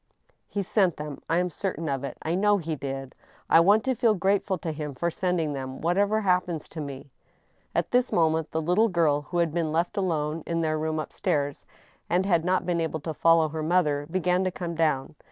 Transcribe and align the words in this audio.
"He 0.47 0.63
sent 0.63 0.97
them— 0.97 1.21
I 1.29 1.37
am 1.37 1.51
certain 1.51 1.87
of 1.87 2.03
it* 2.03 2.17
I 2.23 2.33
know 2.33 2.57
he 2.57 2.75
did. 2.75 3.13
I 3.51 3.59
want 3.59 3.83
to 3.83 3.93
feel 3.93 4.15
grateful 4.15 4.57
to 4.57 4.71
him 4.71 4.95
for 4.95 5.11
sending 5.11 5.53
them, 5.53 5.79
whatever 5.79 6.21
happens 6.21 6.67
to 6.69 6.81
me." 6.81 7.11
At 7.75 7.91
this 7.91 8.11
moment 8.11 8.49
the 8.49 8.63
little 8.63 8.87
giri, 8.89 9.21
who 9.27 9.37
had 9.37 9.53
been 9.53 9.71
left 9.71 9.97
alone 9.97 10.41
in 10.47 10.61
their 10.61 10.79
rooms 10.79 11.01
up 11.01 11.13
stairs, 11.13 11.65
and 12.09 12.25
had 12.25 12.43
not 12.43 12.65
been 12.65 12.81
able 12.81 13.01
to 13.01 13.13
follow 13.13 13.49
her 13.49 13.61
mother, 13.61 14.07
began 14.09 14.43
to 14.43 14.49
come 14.49 14.73
down. 14.73 15.13